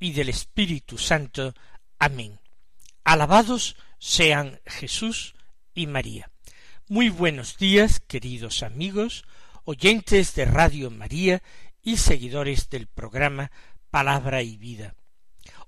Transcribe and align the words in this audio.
y 0.00 0.12
del 0.12 0.30
Espíritu 0.30 0.98
Santo. 0.98 1.54
Amén. 1.98 2.40
Alabados 3.04 3.76
sean 3.98 4.58
Jesús 4.66 5.34
y 5.74 5.86
María. 5.86 6.30
Muy 6.88 7.10
buenos 7.10 7.58
días, 7.58 8.00
queridos 8.00 8.64
amigos, 8.64 9.24
oyentes 9.64 10.34
de 10.34 10.46
Radio 10.46 10.90
María 10.90 11.42
y 11.82 11.98
seguidores 11.98 12.68
del 12.70 12.88
programa 12.88 13.52
Palabra 13.90 14.42
y 14.42 14.56
Vida. 14.56 14.94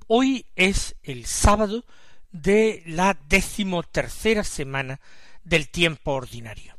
Hoy 0.09 0.47
es 0.57 0.97
el 1.03 1.27
sábado 1.27 1.85
de 2.33 2.83
la 2.87 3.17
decimotercera 3.29 4.43
semana 4.45 5.01
del 5.45 5.69
tiempo 5.69 6.13
ordinario. 6.13 6.77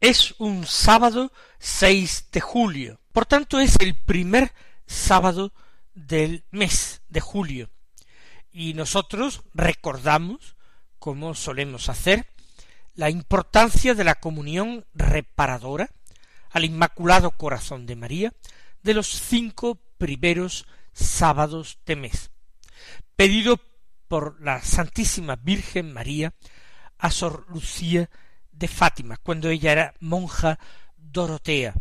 Es 0.00 0.34
un 0.38 0.66
sábado 0.66 1.32
6 1.58 2.26
de 2.32 2.40
julio, 2.40 3.00
por 3.12 3.26
tanto, 3.26 3.60
es 3.60 3.76
el 3.80 3.94
primer 3.94 4.52
sábado 4.86 5.52
del 5.96 6.44
mes 6.52 7.02
de 7.08 7.20
julio. 7.20 7.70
Y 8.52 8.74
nosotros 8.74 9.42
recordamos, 9.54 10.56
como 11.00 11.34
solemos 11.34 11.88
hacer, 11.88 12.28
la 12.94 13.10
importancia 13.10 13.94
de 13.94 14.04
la 14.04 14.14
comunión 14.14 14.86
reparadora 14.94 15.90
al 16.50 16.64
Inmaculado 16.64 17.32
Corazón 17.32 17.86
de 17.86 17.96
María 17.96 18.32
de 18.82 18.94
los 18.94 19.08
cinco 19.08 19.80
primeros 19.98 20.66
sábados 20.92 21.78
de 21.84 21.96
mes, 21.96 22.30
pedido 23.16 23.60
por 24.08 24.40
la 24.40 24.62
Santísima 24.62 25.36
Virgen 25.36 25.92
María 25.92 26.32
a 26.98 27.10
Sor 27.10 27.46
Lucía 27.48 28.08
de 28.52 28.68
Fátima, 28.68 29.16
cuando 29.18 29.48
ella 29.48 29.72
era 29.72 29.94
monja 30.00 30.58
Dorotea, 30.96 31.74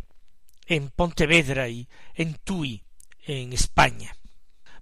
en 0.65 0.89
Pontevedra 0.89 1.69
y 1.69 1.87
en 2.15 2.35
Tui, 2.43 2.84
en 3.25 3.53
España. 3.53 4.15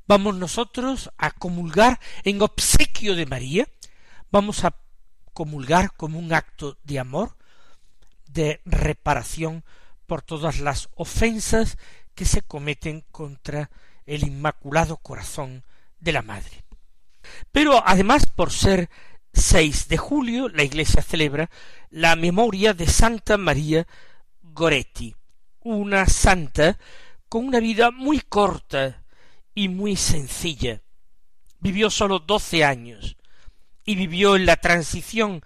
Vamos 0.06 0.36
nosotros 0.36 1.12
a 1.18 1.32
comulgar 1.32 2.00
en 2.24 2.42
obsequio 2.42 3.16
de 3.16 3.26
María, 3.26 3.68
vamos 4.32 4.66
a 4.66 4.76
comulgar 5.34 5.94
como 5.96 6.20
un 6.20 6.34
acto 6.34 6.78
de 6.84 7.00
amor, 7.00 7.38
de 8.28 8.62
reparación 8.66 9.64
por 10.06 10.22
todas 10.22 10.60
las 10.60 10.90
ofensas 10.96 11.78
que 12.16 12.26
se 12.26 12.42
cometen 12.42 13.06
contra 13.12 13.70
el 14.06 14.24
Inmaculado 14.24 14.98
Corazón 14.98 15.64
de 16.00 16.12
la 16.12 16.22
Madre. 16.22 16.64
Pero 17.52 17.82
además, 17.86 18.26
por 18.26 18.52
ser 18.52 18.90
6 19.34 19.88
de 19.88 19.98
julio, 19.98 20.50
la 20.50 20.64
Iglesia 20.64 21.02
celebra 21.02 21.50
la 21.90 22.16
memoria 22.16 22.74
de 22.74 22.88
Santa 22.88 23.38
María 23.38 23.88
Goretti, 24.42 25.16
una 25.62 26.06
santa 26.06 26.78
con 27.34 27.48
una 27.48 27.60
vida 27.60 27.90
muy 27.90 28.20
corta 28.20 29.04
y 29.56 29.68
muy 29.68 29.96
sencilla. 29.96 30.84
Vivió 31.60 31.90
sólo 31.90 32.20
doce 32.20 32.64
años 32.64 33.18
y 33.84 33.96
vivió 33.96 34.36
en 34.36 34.46
la 34.46 34.56
transición 34.58 35.42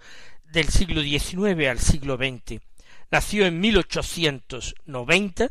del 0.52 0.68
siglo 0.68 1.00
XIX 1.00 1.66
al 1.66 1.78
siglo 1.78 2.18
XX. 2.18 2.60
Nació 3.10 3.46
en 3.46 3.60
1890 3.60 5.50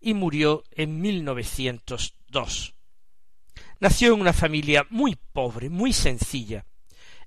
y 0.00 0.14
murió 0.14 0.64
en 0.70 1.02
1902. 1.02 2.74
Nació 3.78 4.14
en 4.14 4.22
una 4.22 4.32
familia 4.32 4.86
muy 4.88 5.18
pobre, 5.34 5.68
muy 5.68 5.92
sencilla, 5.92 6.64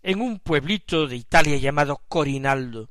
en 0.02 0.20
un 0.20 0.40
pueblito 0.40 1.06
de 1.06 1.16
Italia 1.16 1.58
llamado 1.58 2.02
Corinaldo, 2.08 2.90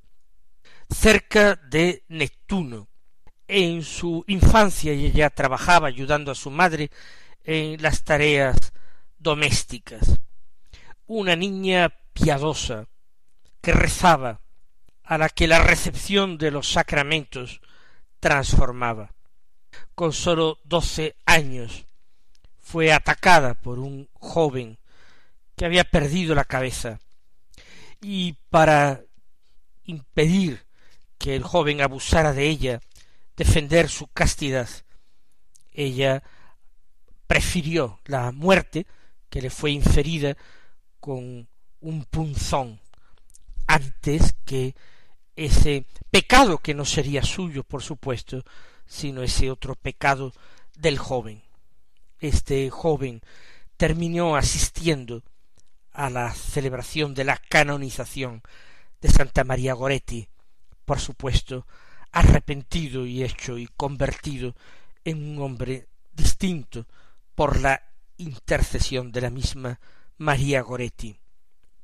cerca 0.89 1.57
de 1.57 2.05
Neptuno, 2.07 2.87
en 3.49 3.83
su 3.83 4.25
infancia 4.27 4.93
ella 4.93 5.31
trabajaba 5.31 5.89
ayudando 5.89 6.33
a 6.33 6.35
su 6.35 6.51
madre 6.51 6.91
en 7.45 7.81
las 7.83 8.05
tareas 8.05 8.73
domésticas. 9.19 10.21
Una 11.07 11.37
niña 11.37 11.93
piadosa 12.13 12.87
que 13.61 13.73
rezaba, 13.73 14.41
a 15.03 15.19
la 15.19 15.29
que 15.29 15.47
la 15.47 15.59
recepción 15.59 16.39
de 16.39 16.51
los 16.51 16.71
sacramentos 16.73 17.61
transformaba. 18.21 19.13
Con 19.95 20.13
sólo 20.13 20.59
doce 20.65 21.17
años 21.27 21.85
fue 22.61 22.93
atacada 22.93 23.55
por 23.55 23.79
un 23.79 24.09
joven 24.15 24.79
que 25.57 25.67
había 25.67 25.85
perdido 25.85 26.35
la 26.35 26.45
cabeza 26.45 26.99
y 28.01 28.35
para 28.51 29.03
impedir 29.85 30.65
que 31.19 31.37
el 31.37 31.43
joven 31.43 31.81
abusara 31.81 32.33
de 32.33 32.49
ella 32.49 32.81
defender 33.37 33.89
su 33.89 34.07
castidad. 34.09 34.69
Ella 35.73 36.23
prefirió 37.27 38.01
la 38.05 38.33
muerte 38.33 38.87
que 39.29 39.43
le 39.43 39.51
fue 39.51 39.71
inferida 39.73 40.37
con 41.01 41.49
un 41.81 42.05
punzón 42.05 42.81
antes 43.67 44.35
que 44.45 44.75
ese 45.37 45.87
pecado 46.11 46.59
que 46.59 46.75
no 46.75 46.85
sería 46.85 47.23
suyo, 47.23 47.65
por 47.65 47.83
supuesto, 47.83 48.45
sino 48.87 49.23
ese 49.23 49.51
otro 49.51 49.75
pecado 49.75 50.33
del 50.77 50.99
joven. 50.99 51.43
Este 52.21 52.71
joven 52.71 53.21
terminó 53.77 54.37
asistiendo 54.37 55.23
a 55.93 56.11
la 56.11 56.33
celebración 56.35 57.15
de 57.15 57.25
la 57.25 57.37
canonización 57.37 58.43
de 59.01 59.09
Santa 59.09 59.45
María 59.45 59.75
Goretti, 59.75 60.29
por 60.85 61.01
supuesto, 61.01 61.67
arrepentido 62.15 63.05
y 63.07 63.25
hecho 63.25 63.59
y 63.59 63.67
convertido 63.67 64.55
en 65.05 65.23
un 65.23 65.43
hombre 65.43 65.89
distinto 66.13 66.87
por 67.35 67.61
la 67.61 67.83
intercesión 68.19 69.11
de 69.11 69.21
la 69.21 69.31
misma 69.31 69.81
María 70.19 70.63
Goretti. 70.63 71.19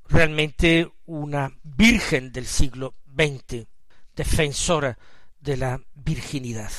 Realmente 0.09 0.89
una 1.07 1.53
virgen 1.65 2.31
del 2.31 2.47
siglo 2.47 2.95
XX, 3.13 3.67
defensora 4.15 4.97
de 5.41 5.57
la 5.57 5.81
virginidad. 5.95 6.71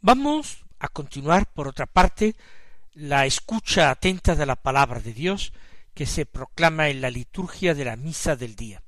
Vamos 0.00 0.64
a 0.78 0.88
continuar, 0.88 1.52
por 1.52 1.68
otra 1.68 1.84
parte, 1.84 2.34
la 2.94 3.26
escucha 3.26 3.90
atenta 3.90 4.34
de 4.34 4.46
la 4.46 4.56
palabra 4.56 5.00
de 5.00 5.12
Dios 5.12 5.52
que 5.92 6.06
se 6.06 6.24
proclama 6.24 6.88
en 6.88 7.02
la 7.02 7.10
liturgia 7.10 7.74
de 7.74 7.84
la 7.84 7.96
misa 7.96 8.36
del 8.36 8.56
día. 8.56 8.82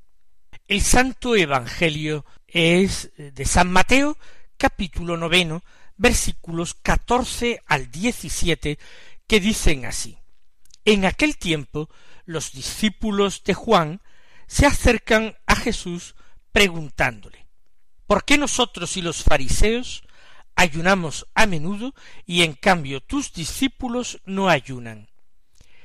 El 0.67 0.81
Santo 0.81 1.37
Evangelio 1.37 2.25
es 2.47 3.13
de 3.19 3.45
San 3.45 3.71
Mateo, 3.71 4.17
capítulo 4.57 5.19
noveno, 5.19 5.63
versículos 5.99 6.73
catorce 6.73 7.61
al 7.67 7.91
diecisiete, 7.91 8.79
que 9.27 9.41
dicen 9.41 9.85
así. 9.85 10.17
En 10.87 11.05
aquel 11.05 11.37
tiempo 11.37 11.91
los 12.25 12.53
discípulos 12.53 13.45
de 13.45 13.53
Juan 13.53 14.01
se 14.47 14.65
acercan 14.65 15.37
a 15.47 15.55
Jesús 15.55 16.15
preguntándole 16.51 17.47
¿Por 18.07 18.25
qué 18.25 18.39
nosotros 18.39 18.97
y 18.97 19.03
los 19.03 19.23
fariseos 19.23 20.03
ayunamos 20.55 21.27
a 21.35 21.45
menudo 21.45 21.95
y 22.25 22.43
en 22.43 22.55
cambio 22.55 23.03
tus 23.03 23.35
discípulos 23.35 24.23
no 24.25 24.49
ayunan? 24.49 25.11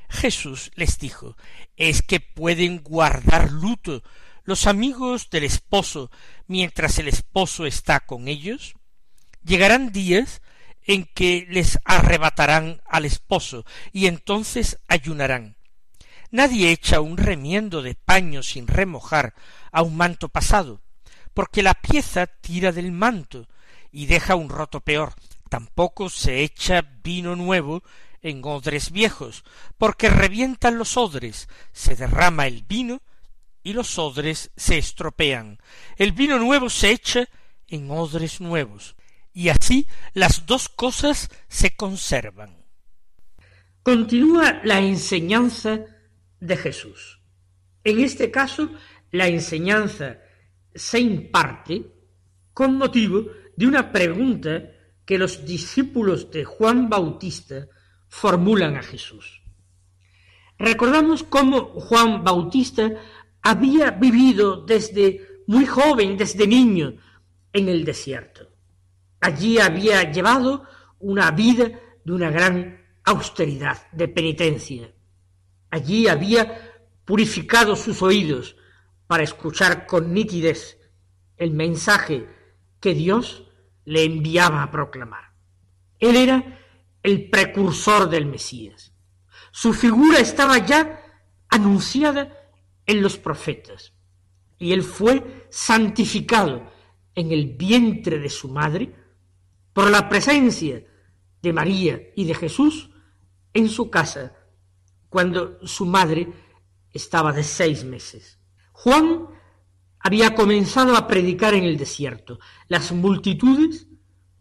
Jesús 0.07 0.71
les 0.75 0.99
dijo 0.99 1.35
¿Es 1.75 2.01
que 2.01 2.21
pueden 2.21 2.81
guardar 2.81 3.51
luto 3.51 4.03
los 4.49 4.65
amigos 4.65 5.29
del 5.29 5.43
esposo 5.43 6.09
mientras 6.47 6.97
el 6.97 7.07
esposo 7.07 7.67
está 7.67 7.99
con 7.99 8.27
ellos? 8.27 8.73
Llegarán 9.43 9.91
días 9.91 10.41
en 10.83 11.05
que 11.05 11.45
les 11.49 11.77
arrebatarán 11.85 12.81
al 12.87 13.05
esposo 13.05 13.63
y 13.93 14.07
entonces 14.07 14.79
ayunarán. 14.87 15.55
Nadie 16.31 16.71
echa 16.71 16.99
un 16.99 17.17
remiendo 17.17 17.83
de 17.83 17.93
paño 17.93 18.41
sin 18.41 18.65
remojar 18.65 19.35
a 19.71 19.83
un 19.83 19.95
manto 19.95 20.29
pasado, 20.29 20.81
porque 21.35 21.61
la 21.61 21.75
pieza 21.75 22.25
tira 22.25 22.71
del 22.71 22.91
manto 22.91 23.47
y 23.91 24.07
deja 24.07 24.35
un 24.35 24.49
roto 24.49 24.81
peor. 24.81 25.13
Tampoco 25.47 26.09
se 26.09 26.41
echa 26.41 26.81
vino 27.03 27.35
nuevo 27.35 27.83
en 28.23 28.41
odres 28.43 28.91
viejos, 28.91 29.43
porque 29.77 30.09
revientan 30.09 30.79
los 30.79 30.97
odres, 30.97 31.47
se 31.71 31.95
derrama 31.95 32.47
el 32.47 32.63
vino 32.63 33.03
y 33.69 33.73
los 33.73 33.99
odres 33.99 34.49
se 34.55 34.79
estropean. 34.79 35.59
El 35.95 36.11
vino 36.11 36.39
nuevo 36.39 36.71
se 36.71 36.89
echa 36.89 37.29
en 37.67 37.91
odres 37.91 38.41
nuevos, 38.41 38.95
y 39.31 39.49
así 39.49 39.85
las 40.13 40.47
dos 40.47 40.69
cosas 40.69 41.29
se 41.47 41.75
conservan. 41.75 42.57
continúa 43.83 44.59
la 44.63 44.79
enseñanza 44.79 45.85
de 46.39 46.57
Jesús. 46.57 47.21
En 47.83 47.99
este 47.99 48.29
caso, 48.31 48.71
la 49.11 49.27
enseñanza 49.27 50.17
se 50.73 50.99
imparte 50.99 51.85
con 52.53 52.75
motivo 52.75 53.25
de 53.55 53.67
una 53.67 53.91
pregunta 53.91 54.63
que 55.05 55.19
los 55.19 55.45
discípulos 55.45 56.31
de 56.31 56.43
Juan 56.43 56.89
Bautista 56.89 57.67
formulan 58.07 58.75
a 58.77 58.83
Jesús. 58.83 59.39
Recordamos 60.59 61.23
cómo 61.23 61.67
Juan 61.79 62.23
Bautista 62.23 62.91
había 63.41 63.91
vivido 63.91 64.65
desde 64.65 65.43
muy 65.47 65.65
joven, 65.65 66.17
desde 66.17 66.47
niño, 66.47 66.95
en 67.53 67.69
el 67.69 67.83
desierto. 67.83 68.49
Allí 69.19 69.59
había 69.59 70.11
llevado 70.11 70.63
una 70.99 71.31
vida 71.31 71.71
de 72.03 72.11
una 72.11 72.29
gran 72.29 72.81
austeridad, 73.03 73.89
de 73.91 74.07
penitencia. 74.07 74.93
Allí 75.71 76.07
había 76.07 76.85
purificado 77.05 77.75
sus 77.75 78.01
oídos 78.01 78.55
para 79.07 79.23
escuchar 79.23 79.87
con 79.87 80.13
nitidez 80.13 80.77
el 81.37 81.51
mensaje 81.51 82.27
que 82.79 82.93
Dios 82.93 83.45
le 83.85 84.03
enviaba 84.03 84.61
a 84.61 84.71
proclamar. 84.71 85.33
Él 85.97 86.15
era 86.15 86.59
el 87.01 87.29
precursor 87.29 88.09
del 88.09 88.25
Mesías. 88.25 88.93
Su 89.51 89.73
figura 89.73 90.19
estaba 90.19 90.59
ya 90.59 91.01
anunciada 91.49 92.38
en 92.89 93.03
los 93.03 93.19
profetas 93.19 93.93
y 94.57 94.73
él 94.73 94.81
fue 94.81 95.47
santificado 95.51 96.71
en 97.13 97.31
el 97.31 97.55
vientre 97.55 98.17
de 98.17 98.29
su 98.29 98.49
madre 98.49 98.95
por 99.73 99.91
la 99.91 100.09
presencia 100.09 100.83
de 101.39 101.53
María 101.53 102.01
y 102.15 102.25
de 102.25 102.33
Jesús 102.33 102.89
en 103.53 103.69
su 103.69 103.91
casa 103.91 104.33
cuando 105.07 105.59
su 105.67 105.85
madre 105.85 106.33
estaba 106.91 107.31
de 107.31 107.43
seis 107.43 107.83
meses. 107.83 108.39
Juan 108.71 109.27
había 109.99 110.33
comenzado 110.33 110.95
a 110.95 111.05
predicar 111.05 111.53
en 111.53 111.65
el 111.65 111.77
desierto. 111.77 112.39
Las 112.69 112.91
multitudes 112.91 113.87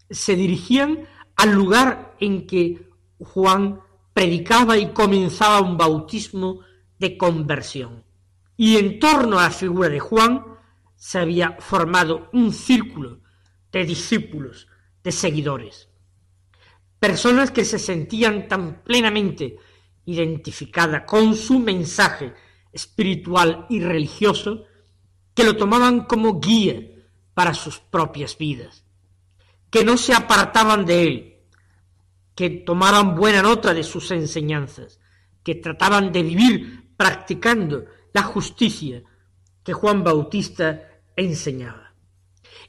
se 0.08 0.36
dirigían 0.36 1.06
al 1.36 1.52
lugar 1.52 2.16
en 2.18 2.46
que 2.46 2.88
Juan 3.18 3.80
predicaba 4.14 4.78
y 4.78 4.94
comenzaba 4.94 5.60
un 5.60 5.76
bautismo 5.76 6.60
de 6.98 7.18
conversión. 7.18 8.07
Y 8.60 8.76
en 8.76 8.98
torno 8.98 9.38
a 9.38 9.44
la 9.44 9.50
figura 9.50 9.88
de 9.88 10.00
Juan 10.00 10.44
se 10.96 11.20
había 11.20 11.52
formado 11.60 12.28
un 12.32 12.52
círculo 12.52 13.20
de 13.70 13.84
discípulos, 13.84 14.66
de 15.04 15.12
seguidores. 15.12 15.88
Personas 16.98 17.52
que 17.52 17.64
se 17.64 17.78
sentían 17.78 18.48
tan 18.48 18.82
plenamente 18.82 19.58
identificadas 20.06 21.04
con 21.06 21.36
su 21.36 21.60
mensaje 21.60 22.34
espiritual 22.72 23.64
y 23.70 23.78
religioso 23.80 24.64
que 25.34 25.44
lo 25.44 25.56
tomaban 25.56 26.06
como 26.06 26.40
guía 26.40 26.82
para 27.34 27.54
sus 27.54 27.78
propias 27.78 28.36
vidas, 28.36 28.84
que 29.70 29.84
no 29.84 29.96
se 29.96 30.14
apartaban 30.14 30.84
de 30.84 31.02
él, 31.04 31.36
que 32.34 32.50
tomaban 32.50 33.14
buena 33.14 33.40
nota 33.40 33.72
de 33.72 33.84
sus 33.84 34.10
enseñanzas, 34.10 34.98
que 35.44 35.54
trataban 35.54 36.10
de 36.10 36.24
vivir 36.24 36.94
practicando 36.96 37.84
la 38.12 38.22
justicia 38.22 39.02
que 39.62 39.72
Juan 39.72 40.04
Bautista 40.04 40.88
enseñaba. 41.16 41.94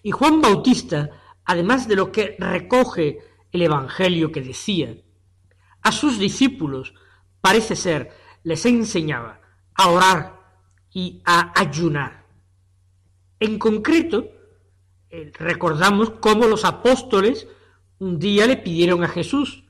Y 0.03 0.12
Juan 0.12 0.41
Bautista, 0.41 1.09
además 1.45 1.88
de 1.88 1.95
lo 1.95 2.12
que 2.12 2.36
recoge 2.39 3.19
el 3.51 3.62
Evangelio 3.62 4.31
que 4.31 4.41
decía, 4.41 4.95
a 5.81 5.91
sus 5.91 6.19
discípulos, 6.19 6.94
parece 7.41 7.75
ser, 7.75 8.12
les 8.44 8.65
enseñaba 8.65 9.41
a 9.75 9.89
orar 9.89 10.39
y 10.91 11.21
a 11.25 11.53
ayunar. 11.59 12.25
En 13.39 13.57
concreto, 13.57 14.27
eh, 15.09 15.31
recordamos 15.38 16.12
cómo 16.19 16.47
los 16.47 16.65
apóstoles 16.65 17.47
un 18.00 18.19
día 18.19 18.45
le 18.45 18.57
pidieron 18.57 19.03
a 19.03 19.07
Jesús, 19.07 19.63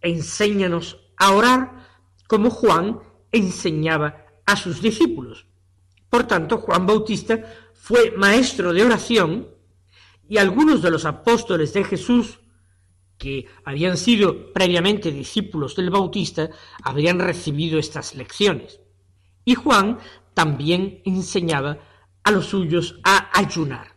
enséñanos 0.00 1.00
a 1.16 1.32
orar 1.32 1.86
como 2.28 2.50
Juan 2.50 3.00
enseñaba 3.32 4.23
a 4.46 4.56
sus 4.56 4.80
discípulos. 4.80 5.46
Por 6.08 6.24
tanto, 6.26 6.58
Juan 6.58 6.86
Bautista 6.86 7.42
fue 7.74 8.12
maestro 8.16 8.72
de 8.72 8.84
oración 8.84 9.48
y 10.28 10.38
algunos 10.38 10.82
de 10.82 10.90
los 10.90 11.04
apóstoles 11.04 11.72
de 11.72 11.84
Jesús, 11.84 12.40
que 13.18 13.46
habían 13.64 13.96
sido 13.96 14.52
previamente 14.52 15.10
discípulos 15.12 15.76
del 15.76 15.90
Bautista, 15.90 16.50
habrían 16.82 17.18
recibido 17.20 17.78
estas 17.78 18.14
lecciones. 18.14 18.80
Y 19.44 19.54
Juan 19.54 19.98
también 20.34 21.02
enseñaba 21.04 21.78
a 22.22 22.30
los 22.30 22.46
suyos 22.46 22.98
a 23.04 23.30
ayunar. 23.38 23.94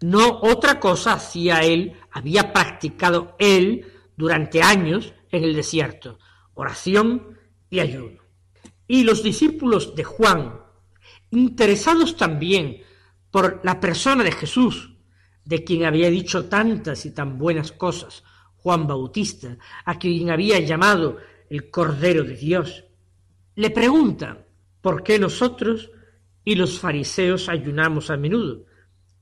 No 0.00 0.40
otra 0.42 0.80
cosa 0.80 1.14
hacía 1.14 1.60
él, 1.60 1.94
había 2.10 2.52
practicado 2.52 3.36
él 3.38 3.92
durante 4.16 4.62
años 4.62 5.14
en 5.30 5.44
el 5.44 5.54
desierto, 5.54 6.18
oración 6.54 7.38
y 7.70 7.80
ayuno. 7.80 8.25
Y 8.88 9.04
los 9.04 9.22
discípulos 9.22 9.94
de 9.94 10.04
Juan, 10.04 10.60
interesados 11.30 12.16
también 12.16 12.82
por 13.30 13.60
la 13.64 13.80
persona 13.80 14.22
de 14.22 14.32
Jesús, 14.32 14.92
de 15.44 15.64
quien 15.64 15.84
había 15.84 16.10
dicho 16.10 16.46
tantas 16.46 17.06
y 17.06 17.12
tan 17.12 17.38
buenas 17.38 17.72
cosas 17.72 18.22
Juan 18.56 18.86
Bautista, 18.86 19.56
a 19.84 19.96
quien 19.96 20.30
había 20.30 20.58
llamado 20.58 21.18
el 21.48 21.70
Cordero 21.70 22.24
de 22.24 22.36
Dios, 22.36 22.84
le 23.54 23.70
preguntan 23.70 24.44
por 24.80 25.04
qué 25.04 25.18
nosotros 25.18 25.90
y 26.44 26.56
los 26.56 26.78
fariseos 26.80 27.48
ayunamos 27.48 28.10
a 28.10 28.16
menudo, 28.16 28.66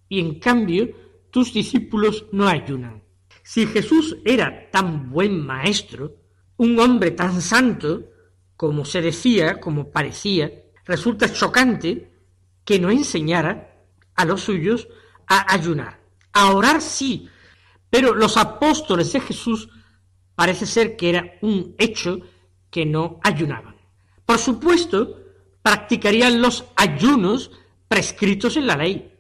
y 0.09 0.21
en 0.21 0.39
cambio 0.39 0.89
tus 1.31 1.53
discípulos 1.53 2.27
no 2.33 2.49
ayunan. 2.49 3.03
Si 3.43 3.67
Jesús 3.67 4.17
era 4.25 4.71
tan 4.71 5.11
buen 5.11 5.45
maestro, 5.45 6.17
un 6.57 6.79
hombre 6.79 7.11
tan 7.11 7.43
santo, 7.43 8.13
como 8.67 8.87
se 8.87 9.03
decía, 9.03 9.61
como 9.61 9.91
parecía, 9.91 10.51
resulta 10.87 11.31
chocante 11.31 12.11
que 12.65 12.79
no 12.79 12.91
enseñara 12.91 13.77
a 14.15 14.25
los 14.25 14.41
suyos 14.41 14.89
a 15.27 15.53
ayunar. 15.53 16.01
A 16.33 16.51
orar 16.53 16.81
sí, 16.81 17.29
pero 17.91 18.15
los 18.15 18.39
apóstoles 18.39 19.13
de 19.13 19.21
Jesús 19.21 19.69
parece 20.35 20.65
ser 20.65 20.97
que 20.97 21.11
era 21.11 21.35
un 21.43 21.75
hecho 21.77 22.21
que 22.71 22.87
no 22.87 23.21
ayunaban. 23.23 23.77
Por 24.25 24.39
supuesto, 24.39 25.21
practicarían 25.61 26.41
los 26.41 26.65
ayunos 26.75 27.51
prescritos 27.87 28.57
en 28.57 28.67
la 28.67 28.79
ley, 28.79 29.13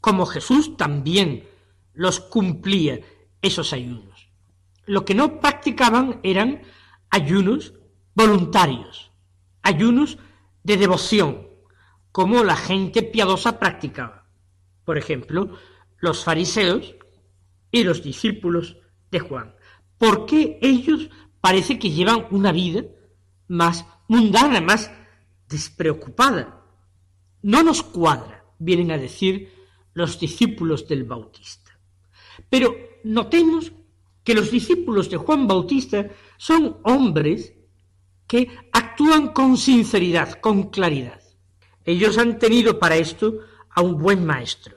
como 0.00 0.24
Jesús 0.24 0.78
también 0.78 1.46
los 1.92 2.20
cumplía 2.20 3.00
esos 3.42 3.74
ayunos. 3.74 4.30
Lo 4.86 5.04
que 5.04 5.14
no 5.14 5.40
practicaban 5.40 6.20
eran 6.22 6.62
ayunos 7.10 7.74
voluntarios, 8.18 9.12
ayunos 9.62 10.18
de 10.64 10.76
devoción, 10.76 11.46
como 12.10 12.42
la 12.42 12.56
gente 12.56 13.04
piadosa 13.04 13.60
practicaba. 13.60 14.26
Por 14.84 14.98
ejemplo, 14.98 15.52
los 15.98 16.24
fariseos 16.24 16.96
y 17.70 17.84
los 17.84 18.02
discípulos 18.02 18.76
de 19.12 19.20
Juan. 19.20 19.54
Porque 19.98 20.58
ellos 20.60 21.10
parece 21.40 21.78
que 21.78 21.92
llevan 21.92 22.26
una 22.32 22.50
vida 22.50 22.82
más 23.46 23.86
mundana, 24.08 24.60
más 24.60 24.90
despreocupada. 25.48 26.64
No 27.42 27.62
nos 27.62 27.84
cuadra, 27.84 28.44
vienen 28.58 28.90
a 28.90 28.98
decir 28.98 29.52
los 29.94 30.18
discípulos 30.18 30.88
del 30.88 31.04
Bautista. 31.04 31.78
Pero 32.50 32.74
notemos 33.04 33.70
que 34.24 34.34
los 34.34 34.50
discípulos 34.50 35.08
de 35.08 35.18
Juan 35.18 35.46
Bautista 35.46 36.10
son 36.36 36.78
hombres 36.82 37.54
que 38.28 38.48
actúan 38.72 39.32
con 39.32 39.56
sinceridad, 39.56 40.34
con 40.34 40.70
claridad. 40.70 41.20
Ellos 41.84 42.18
han 42.18 42.38
tenido 42.38 42.78
para 42.78 42.96
esto 42.96 43.38
a 43.70 43.80
un 43.80 43.98
buen 43.98 44.24
maestro. 44.24 44.76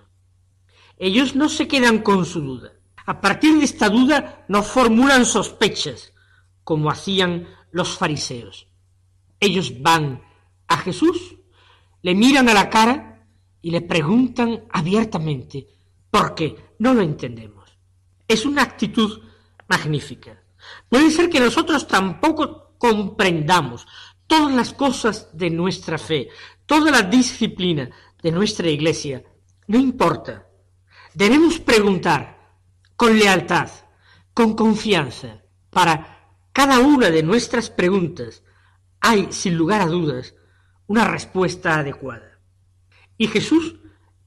Ellos 0.97 1.35
no 1.35 1.49
se 1.49 1.67
quedan 1.67 1.99
con 1.99 2.25
su 2.25 2.41
duda. 2.41 2.71
A 3.05 3.19
partir 3.19 3.57
de 3.57 3.65
esta 3.65 3.89
duda 3.89 4.45
no 4.47 4.63
formulan 4.63 5.25
sospechas, 5.25 6.13
como 6.63 6.89
hacían 6.89 7.47
los 7.71 7.97
fariseos. 7.97 8.67
Ellos 9.39 9.81
van 9.81 10.23
a 10.67 10.77
Jesús, 10.77 11.35
le 12.01 12.15
miran 12.15 12.47
a 12.47 12.53
la 12.53 12.69
cara 12.69 13.27
y 13.61 13.71
le 13.71 13.81
preguntan 13.81 14.63
abiertamente, 14.71 15.67
¿por 16.09 16.35
qué? 16.35 16.55
No 16.79 16.93
lo 16.93 17.01
entendemos. 17.01 17.77
Es 18.27 18.45
una 18.45 18.61
actitud 18.61 19.21
magnífica. 19.67 20.41
Puede 20.87 21.11
ser 21.11 21.29
que 21.29 21.39
nosotros 21.39 21.87
tampoco 21.87 22.70
comprendamos 22.81 23.85
todas 24.25 24.51
las 24.55 24.73
cosas 24.73 25.29
de 25.33 25.51
nuestra 25.51 25.99
fe, 25.99 26.29
toda 26.65 26.89
la 26.89 27.03
disciplina 27.03 27.91
de 28.23 28.31
nuestra 28.31 28.71
iglesia. 28.71 29.23
No 29.67 29.77
importa. 29.77 30.47
Debemos 31.13 31.59
preguntar 31.59 32.57
con 32.95 33.19
lealtad, 33.19 33.69
con 34.33 34.55
confianza, 34.55 35.43
para 35.69 36.33
cada 36.51 36.79
una 36.79 37.11
de 37.11 37.21
nuestras 37.21 37.69
preguntas 37.69 38.41
hay, 38.99 39.27
sin 39.29 39.55
lugar 39.55 39.81
a 39.81 39.85
dudas, 39.85 40.33
una 40.87 41.07
respuesta 41.07 41.77
adecuada. 41.77 42.39
Y 43.15 43.27
Jesús 43.27 43.75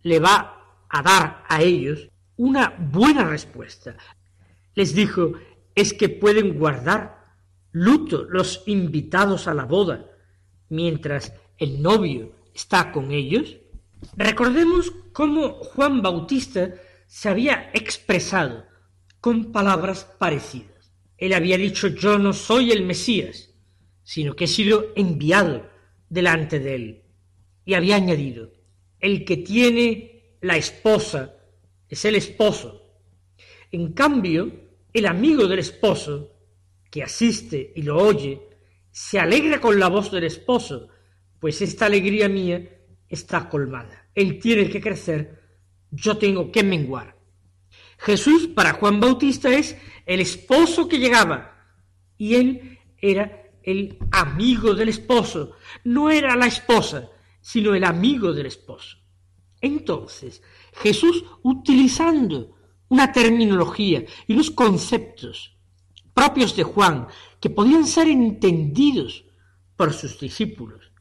le 0.03 0.21
va 0.21 0.85
a 0.89 1.03
dar 1.03 1.43
a 1.49 1.61
ellos 1.61 2.09
una 2.37 2.73
buena 2.79 3.25
respuesta. 3.25 3.97
Les 4.77 4.95
dijo, 4.95 5.33
es 5.75 5.93
que 5.93 6.09
pueden 6.09 6.57
guardar 6.57 7.24
luto 7.75 8.23
los 8.23 8.63
invitados 8.67 9.49
a 9.49 9.55
la 9.55 9.65
boda 9.65 10.07
mientras 10.69 11.33
el 11.59 11.83
novio 11.83 12.33
está 12.55 12.93
con 12.93 13.11
ellos. 13.11 13.57
Recordemos 14.17 14.93
cómo 15.13 15.55
Juan 15.55 16.01
Bautista 16.01 16.73
se 17.09 17.29
había 17.29 17.71
expresado 17.75 18.65
con 19.21 19.51
palabras 19.51 20.05
parecidas. 20.19 20.93
Él 21.19 21.33
había 21.33 21.59
dicho 21.59 21.89
yo 21.89 22.17
no 22.17 22.33
soy 22.33 22.71
el 22.71 22.85
Mesías, 22.85 23.51
sino 24.05 24.37
que 24.37 24.45
he 24.45 24.49
sido 24.49 24.93
enviado 24.95 25.69
delante 26.09 26.61
de 26.61 26.75
él. 26.77 27.03
Y 27.65 27.75
había 27.75 27.97
añadido, 27.97 28.53
el 29.01 29.25
que 29.25 29.39
tiene 29.39 30.37
la 30.43 30.57
esposa 30.57 31.35
es 31.89 32.05
el 32.05 32.15
esposo. 32.15 32.83
En 33.73 33.93
cambio, 33.95 34.53
el 34.93 35.07
amigo 35.07 35.49
del 35.49 35.59
esposo, 35.59 36.34
que 36.95 37.03
asiste 37.03 37.73
y 37.75 37.83
lo 37.83 37.99
oye, 37.99 38.41
se 38.93 39.19
alegra 39.19 39.61
con 39.61 39.81
la 39.81 39.89
voz 39.89 40.13
del 40.13 40.23
esposo, 40.23 40.91
pues 41.41 41.61
esta 41.61 41.87
alegría 41.87 42.29
mía 42.29 42.71
está 43.09 43.49
colmada. 43.49 44.11
Él 44.15 44.39
tiene 44.39 44.71
que 44.71 44.81
crecer, 44.81 45.43
yo 45.91 46.17
tengo 46.19 46.53
que 46.53 46.63
menguar. 46.63 47.19
Jesús 47.99 48.47
para 48.47 48.75
Juan 48.75 49.01
Bautista 49.01 49.53
es 49.53 49.77
el 50.07 50.21
esposo 50.21 50.87
que 50.87 51.01
llegaba 51.01 51.67
y 52.17 52.37
él 52.37 52.79
era 52.97 53.43
el 53.65 53.99
amigo 54.13 54.73
del 54.75 54.91
esposo, 54.91 55.57
no 55.83 56.11
era 56.11 56.37
la 56.37 56.47
esposa, 56.47 57.11
sino 57.41 57.75
el 57.75 57.83
amigo 57.83 58.33
del 58.33 58.47
esposo. 58.47 58.99
Entonces, 59.61 60.45
Jesús, 60.75 61.25
utilizando 61.43 62.55
una 62.87 63.11
terminología 63.11 64.05
y 64.29 64.35
unos 64.35 64.53
conceptos 64.53 65.54
propios 66.15 66.57
de 66.57 66.63
Juan 66.63 67.09
que 67.41 67.51
podían 67.51 67.87
ser 67.87 68.09
entendidos 68.09 69.25
por 69.77 69.93
sus 69.93 70.19
discípulos, 70.19 70.93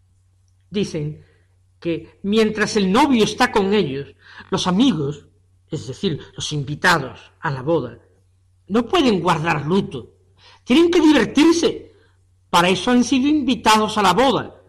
dicen 0.69 1.23
que 1.79 2.19
mientras 2.23 2.75
el 2.75 2.91
novio 2.91 3.23
está 3.23 3.51
con 3.51 3.73
ellos, 3.73 4.15
los 4.49 4.67
amigos, 4.67 5.27
es 5.69 5.87
decir, 5.87 6.19
los 6.35 6.51
invitados 6.51 7.19
a 7.39 7.51
la 7.51 7.61
boda, 7.61 7.99
no 8.67 8.87
pueden 8.87 9.21
guardar 9.21 9.65
luto, 9.65 10.15
tienen 10.63 10.89
que 10.89 10.99
divertirse, 10.99 11.93
para 12.49 12.69
eso 12.69 12.91
han 12.91 13.03
sido 13.03 13.27
invitados 13.27 13.97
a 13.97 14.01
la 14.01 14.13
boda, 14.13 14.61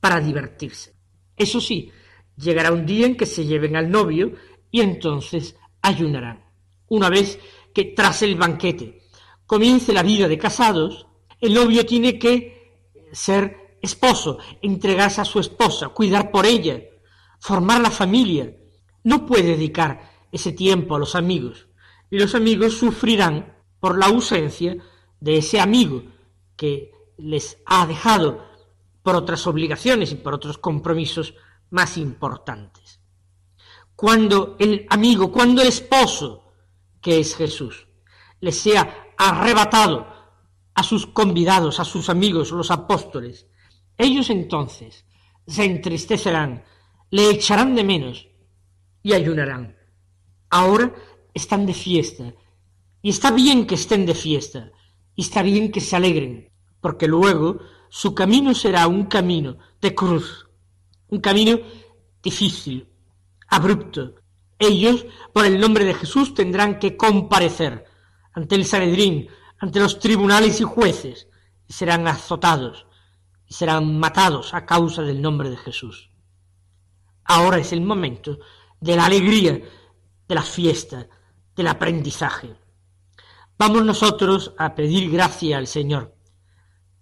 para 0.00 0.20
divertirse. 0.20 0.94
Eso 1.36 1.60
sí, 1.60 1.90
llegará 2.36 2.72
un 2.72 2.86
día 2.86 3.06
en 3.06 3.16
que 3.16 3.26
se 3.26 3.44
lleven 3.44 3.76
al 3.76 3.90
novio 3.90 4.32
y 4.70 4.80
entonces 4.80 5.56
ayunarán. 5.82 6.44
Una 6.88 7.08
vez 7.08 7.38
que 7.74 7.86
tras 7.86 8.22
el 8.22 8.36
banquete 8.36 9.05
comience 9.46 9.92
la 9.92 10.02
vida 10.02 10.28
de 10.28 10.38
casados, 10.38 11.06
el 11.40 11.54
novio 11.54 11.84
tiene 11.86 12.18
que 12.18 12.74
ser 13.12 13.78
esposo, 13.80 14.38
entregarse 14.62 15.20
a 15.20 15.24
su 15.24 15.38
esposa, 15.38 15.88
cuidar 15.88 16.30
por 16.30 16.46
ella, 16.46 16.82
formar 17.38 17.80
la 17.80 17.90
familia. 17.90 18.56
No 19.04 19.24
puede 19.26 19.56
dedicar 19.56 20.10
ese 20.32 20.52
tiempo 20.52 20.96
a 20.96 20.98
los 20.98 21.14
amigos 21.14 21.68
y 22.10 22.18
los 22.18 22.34
amigos 22.34 22.76
sufrirán 22.76 23.56
por 23.80 23.98
la 23.98 24.06
ausencia 24.06 24.76
de 25.20 25.38
ese 25.38 25.60
amigo 25.60 26.02
que 26.56 26.92
les 27.18 27.58
ha 27.66 27.86
dejado 27.86 28.44
por 29.02 29.14
otras 29.14 29.46
obligaciones 29.46 30.12
y 30.12 30.16
por 30.16 30.34
otros 30.34 30.58
compromisos 30.58 31.34
más 31.70 31.96
importantes. 31.96 33.00
Cuando 33.94 34.56
el 34.58 34.86
amigo, 34.90 35.32
cuando 35.32 35.62
el 35.62 35.68
esposo, 35.68 36.52
que 37.00 37.20
es 37.20 37.36
Jesús, 37.36 37.86
les 38.40 38.58
sea 38.58 39.12
arrebatado 39.16 40.06
a 40.74 40.82
sus 40.82 41.06
convidados, 41.06 41.80
a 41.80 41.84
sus 41.84 42.10
amigos, 42.10 42.50
los 42.50 42.70
apóstoles, 42.70 43.46
ellos 43.98 44.28
entonces 44.30 45.06
se 45.46 45.64
entristecerán, 45.64 46.64
le 47.10 47.30
echarán 47.30 47.74
de 47.74 47.84
menos 47.84 48.28
y 49.02 49.14
ayunarán. 49.14 49.76
Ahora 50.50 50.94
están 51.32 51.66
de 51.66 51.74
fiesta, 51.74 52.34
y 53.02 53.10
está 53.10 53.30
bien 53.30 53.66
que 53.66 53.76
estén 53.76 54.04
de 54.04 54.14
fiesta, 54.14 54.70
y 55.14 55.22
está 55.22 55.42
bien 55.42 55.72
que 55.72 55.80
se 55.80 55.96
alegren, 55.96 56.50
porque 56.80 57.06
luego 57.06 57.58
su 57.88 58.14
camino 58.14 58.54
será 58.54 58.86
un 58.86 59.04
camino 59.04 59.58
de 59.80 59.94
cruz, 59.94 60.48
un 61.08 61.20
camino 61.20 61.58
difícil, 62.22 62.88
abrupto. 63.48 64.16
Ellos, 64.58 65.06
por 65.32 65.46
el 65.46 65.60
nombre 65.60 65.84
de 65.84 65.94
Jesús, 65.94 66.34
tendrán 66.34 66.78
que 66.78 66.96
comparecer 66.96 67.84
ante 68.36 68.54
el 68.54 68.66
Sanedrín, 68.66 69.28
ante 69.58 69.80
los 69.80 69.98
tribunales 69.98 70.60
y 70.60 70.64
jueces, 70.64 71.26
y 71.66 71.72
serán 71.72 72.06
azotados, 72.06 72.86
y 73.48 73.54
serán 73.54 73.98
matados 73.98 74.52
a 74.52 74.66
causa 74.66 75.02
del 75.02 75.22
nombre 75.22 75.48
de 75.48 75.56
Jesús. 75.56 76.10
Ahora 77.24 77.58
es 77.58 77.72
el 77.72 77.80
momento 77.80 78.38
de 78.78 78.94
la 78.94 79.06
alegría, 79.06 79.58
de 80.28 80.34
la 80.34 80.42
fiesta, 80.42 81.08
del 81.56 81.66
aprendizaje. 81.66 82.54
Vamos 83.58 83.82
nosotros 83.84 84.52
a 84.58 84.74
pedir 84.74 85.10
gracia 85.10 85.56
al 85.56 85.66
Señor 85.66 86.14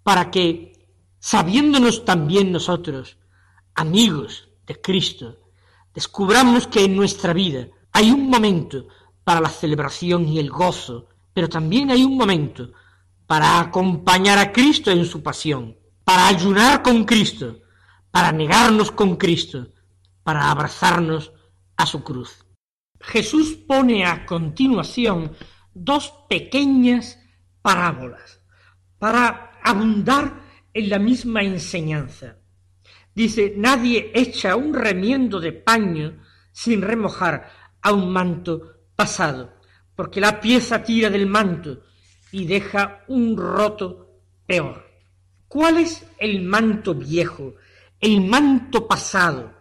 para 0.03 0.31
que, 0.31 0.87
sabiéndonos 1.19 2.05
también 2.05 2.53
nosotros, 2.53 3.17
amigos 3.73 4.47
de 4.65 4.79
Cristo, 4.79 5.37
descubramos 5.93 6.67
que 6.67 6.85
en 6.85 6.95
nuestra 6.95 7.33
vida 7.33 7.67
hay 7.91 8.11
un 8.11 8.29
momento 8.29 8.87
para 9.25 9.41
la 9.41 9.49
celebración 9.49 10.29
y 10.29 10.39
el 10.39 10.49
gozo, 10.49 11.09
pero 11.35 11.49
también 11.49 11.91
hay 11.91 12.01
un 12.05 12.15
momento 12.15 12.71
para 13.27 13.59
acompañar 13.59 14.37
a 14.37 14.53
Cristo 14.53 14.89
en 14.89 15.03
su 15.03 15.21
pasión, 15.21 15.75
para 16.05 16.27
ayunar 16.27 16.81
con 16.81 17.03
Cristo, 17.03 17.59
para 18.09 18.31
negarnos 18.31 18.89
con 18.89 19.17
Cristo, 19.17 19.67
para 20.23 20.49
abrazarnos 20.49 21.33
a 21.75 21.85
su 21.85 22.05
cruz. 22.05 22.45
Jesús 23.01 23.57
pone 23.67 24.05
a 24.05 24.25
continuación 24.25 25.35
dos 25.73 26.13
pequeñas 26.29 27.19
parábolas 27.61 28.39
para 28.97 29.59
abundar 29.61 30.41
en 30.73 30.89
la 30.89 30.99
misma 30.99 31.43
enseñanza. 31.43 32.37
Dice, 33.13 33.55
nadie 33.57 34.09
echa 34.13 34.55
un 34.55 34.73
remiendo 34.73 35.41
de 35.41 35.51
paño 35.51 36.17
sin 36.53 36.81
remojar 36.81 37.51
a 37.81 37.91
un 37.91 38.09
manto 38.13 38.85
pasado, 38.95 39.55
porque 39.95 40.19
la 40.19 40.39
pieza 40.39 40.83
tira 40.83 41.09
del 41.09 41.25
manto 41.25 41.79
y 42.31 42.45
deja 42.45 43.03
un 43.07 43.37
roto 43.37 44.19
peor. 44.45 44.85
¿Cuál 45.47 45.77
es 45.77 46.05
el 46.19 46.41
manto 46.41 46.93
viejo, 46.93 47.55
el 47.99 48.21
manto 48.21 48.87
pasado, 48.87 49.53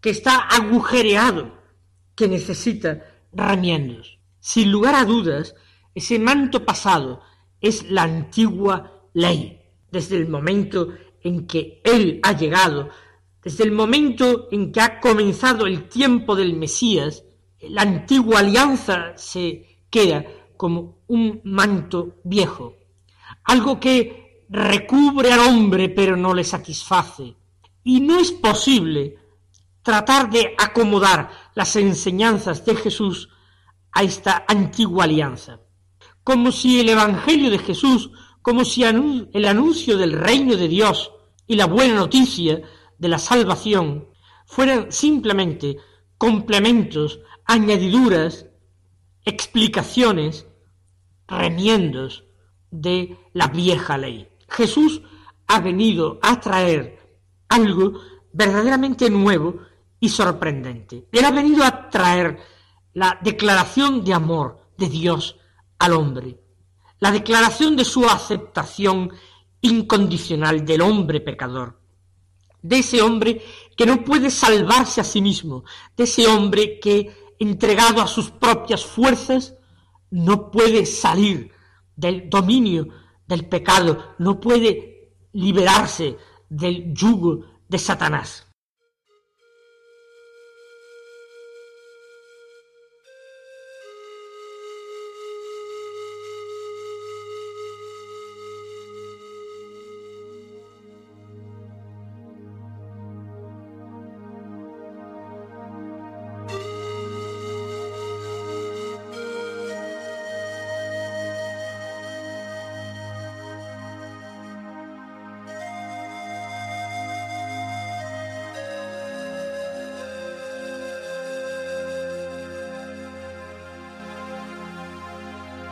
que 0.00 0.10
está 0.10 0.38
agujereado, 0.48 1.58
que 2.14 2.26
necesita 2.26 3.02
remiendos? 3.32 4.18
Sin 4.40 4.72
lugar 4.72 4.96
a 4.96 5.04
dudas, 5.04 5.54
ese 5.94 6.18
manto 6.18 6.64
pasado 6.64 7.22
es 7.60 7.88
la 7.88 8.02
antigua 8.02 9.08
ley, 9.14 9.60
desde 9.90 10.16
el 10.16 10.28
momento 10.28 10.88
en 11.22 11.46
que 11.46 11.80
Él 11.84 12.18
ha 12.24 12.32
llegado, 12.36 12.88
desde 13.44 13.64
el 13.64 13.72
momento 13.72 14.48
en 14.50 14.72
que 14.72 14.80
ha 14.80 15.00
comenzado 15.00 15.66
el 15.66 15.88
tiempo 15.88 16.34
del 16.34 16.54
Mesías, 16.54 17.24
la 17.68 17.82
antigua 17.82 18.40
alianza 18.40 19.16
se 19.16 19.80
queda 19.90 20.24
como 20.56 20.98
un 21.08 21.40
manto 21.44 22.16
viejo, 22.24 22.76
algo 23.44 23.78
que 23.80 24.44
recubre 24.48 25.32
al 25.32 25.40
hombre 25.40 25.88
pero 25.88 26.16
no 26.16 26.34
le 26.34 26.44
satisface. 26.44 27.36
Y 27.84 28.00
no 28.00 28.18
es 28.18 28.30
posible 28.30 29.18
tratar 29.82 30.30
de 30.30 30.54
acomodar 30.56 31.30
las 31.54 31.74
enseñanzas 31.76 32.64
de 32.64 32.76
Jesús 32.76 33.28
a 33.90 34.02
esta 34.02 34.44
antigua 34.46 35.04
alianza, 35.04 35.60
como 36.22 36.52
si 36.52 36.80
el 36.80 36.88
Evangelio 36.88 37.50
de 37.50 37.58
Jesús 37.58 38.10
como 38.42 38.64
si 38.64 38.82
el 38.82 39.44
anuncio 39.44 39.96
del 39.96 40.12
reino 40.12 40.56
de 40.56 40.66
Dios 40.66 41.12
y 41.46 41.54
la 41.54 41.66
buena 41.66 41.94
noticia 41.94 42.60
de 42.98 43.08
la 43.08 43.18
salvación 43.18 44.08
fueran 44.46 44.90
simplemente 44.90 45.76
complementos, 46.18 47.20
añadiduras, 47.44 48.46
explicaciones, 49.24 50.46
remiendos 51.26 52.24
de 52.70 53.16
la 53.32 53.48
vieja 53.48 53.98
ley. 53.98 54.28
Jesús 54.48 55.02
ha 55.46 55.60
venido 55.60 56.18
a 56.22 56.40
traer 56.40 56.98
algo 57.48 58.00
verdaderamente 58.32 59.10
nuevo 59.10 59.60
y 60.00 60.08
sorprendente. 60.08 61.08
Él 61.12 61.24
ha 61.24 61.30
venido 61.30 61.64
a 61.64 61.88
traer 61.90 62.38
la 62.94 63.18
declaración 63.22 64.04
de 64.04 64.14
amor 64.14 64.58
de 64.76 64.88
Dios 64.88 65.36
al 65.78 65.92
hombre 65.92 66.42
la 67.02 67.10
declaración 67.10 67.74
de 67.74 67.84
su 67.84 68.04
aceptación 68.04 69.12
incondicional 69.60 70.64
del 70.64 70.82
hombre 70.82 71.20
pecador, 71.20 71.80
de 72.62 72.78
ese 72.78 73.02
hombre 73.02 73.42
que 73.76 73.86
no 73.86 74.04
puede 74.04 74.30
salvarse 74.30 75.00
a 75.00 75.04
sí 75.04 75.20
mismo, 75.20 75.64
de 75.96 76.04
ese 76.04 76.28
hombre 76.28 76.78
que, 76.78 77.10
entregado 77.42 78.00
a 78.00 78.06
sus 78.06 78.30
propias 78.30 78.84
fuerzas, 78.84 79.54
no 80.10 80.50
puede 80.50 80.86
salir 80.86 81.52
del 81.96 82.28
dominio 82.28 82.88
del 83.26 83.48
pecado, 83.48 84.14
no 84.18 84.40
puede 84.40 85.14
liberarse 85.32 86.16
del 86.48 86.92
yugo 86.92 87.46
de 87.68 87.78
Satanás. 87.78 88.51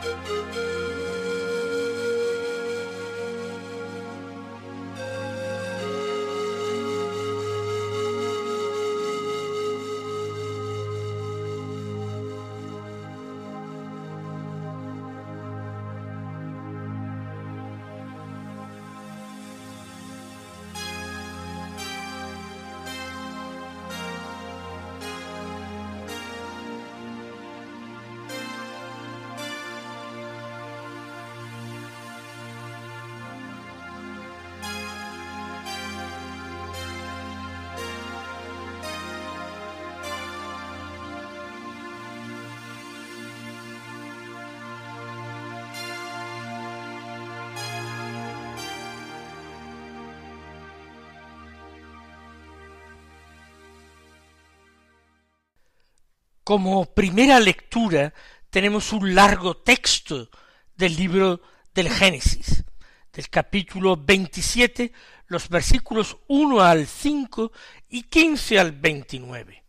Música 0.03 0.90
Como 56.51 56.83
primera 56.93 57.39
lectura 57.39 58.13
tenemos 58.49 58.91
un 58.91 59.15
largo 59.15 59.55
texto 59.55 60.29
del 60.75 60.97
libro 60.97 61.41
del 61.73 61.89
Génesis, 61.89 62.65
del 63.13 63.29
capítulo 63.29 63.95
27, 63.95 64.91
los 65.27 65.47
versículos 65.47 66.17
1 66.27 66.59
al 66.59 66.87
5 66.87 67.53
y 67.87 68.03
15 68.03 68.59
al 68.59 68.73
29. 68.73 69.63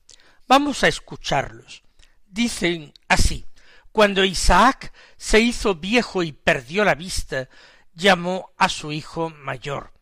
Vamos 0.49 0.83
a 0.83 0.89
escucharlos. 0.89 1.85
Dicen 2.27 2.93
así, 3.07 3.47
cuando 3.93 4.25
Isaac 4.25 4.93
se 5.17 5.39
hizo 5.39 5.77
viejo 5.77 6.25
y 6.25 6.33
perdió 6.33 6.85
la 6.85 6.97
vista, 6.97 7.49
llamó 7.95 8.51
a 8.59 8.69
su 8.69 8.91
hijo 8.91 9.31
mayor. 9.31 9.93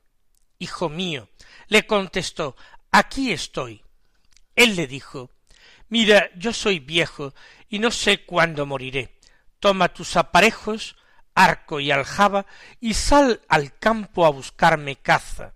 Hijo 0.59 0.89
mío, 0.89 1.29
le 1.69 1.87
contestó, 1.87 2.57
aquí 2.91 3.33
estoy. 3.33 3.85
Él 4.57 4.77
le 4.77 4.87
dijo, 4.87 5.31
Mira, 5.91 6.31
yo 6.37 6.53
soy 6.53 6.79
viejo 6.79 7.35
y 7.69 7.81
no 7.81 7.91
sé 7.91 8.25
cuándo 8.25 8.65
moriré. 8.65 9.19
Toma 9.59 9.93
tus 9.93 10.17
aparejos, 10.17 10.97
arco 11.35 11.81
y 11.81 11.91
aljaba, 11.91 12.47
y 12.81 12.95
sal 12.95 13.43
al 13.49 13.77
campo 13.79 14.25
a 14.25 14.31
buscarme 14.31 14.97
caza. 14.97 15.55